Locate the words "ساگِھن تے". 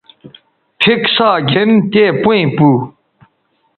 1.15-2.03